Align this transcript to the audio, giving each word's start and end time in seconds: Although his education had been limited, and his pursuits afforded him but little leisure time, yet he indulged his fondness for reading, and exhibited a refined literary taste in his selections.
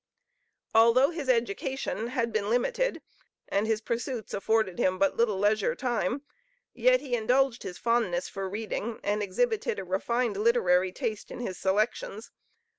Although 0.73 1.11
his 1.11 1.29
education 1.29 2.07
had 2.07 2.33
been 2.33 2.49
limited, 2.49 3.03
and 3.47 3.67
his 3.67 3.81
pursuits 3.81 4.33
afforded 4.33 4.79
him 4.79 4.97
but 4.97 5.15
little 5.15 5.37
leisure 5.37 5.75
time, 5.75 6.23
yet 6.73 7.01
he 7.01 7.13
indulged 7.13 7.61
his 7.61 7.77
fondness 7.77 8.27
for 8.27 8.49
reading, 8.49 8.99
and 9.03 9.21
exhibited 9.21 9.77
a 9.77 9.83
refined 9.83 10.37
literary 10.37 10.91
taste 10.91 11.29
in 11.29 11.39
his 11.39 11.59
selections. 11.59 12.31